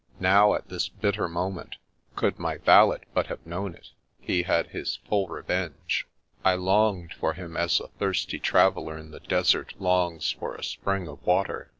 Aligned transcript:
Now 0.19 0.55
at 0.55 0.67
this 0.67 0.89
bitter 0.89 1.27
284 1.27 1.27
The 1.27 1.61
Princess 1.61 1.75
Passes 1.75 2.15
moment, 2.15 2.15
could 2.15 2.39
my 2.39 2.57
valet 2.65 3.03
but 3.13 3.27
have 3.27 3.45
known 3.45 3.75
it, 3.75 3.89
he 4.19 4.41
had 4.41 4.67
his 4.69 4.95
full 5.07 5.27
revenge. 5.27 6.07
I 6.43 6.55
longed 6.55 7.13
for 7.13 7.33
him 7.33 7.55
as 7.55 7.79
a 7.79 7.89
thirsty 7.89 8.39
trav 8.39 8.77
eller 8.77 8.97
in 8.97 9.11
the 9.11 9.19
desert 9.19 9.75
longs 9.79 10.31
for 10.31 10.55
a 10.55 10.63
spring 10.63 11.07
of 11.07 11.23
water. 11.23 11.69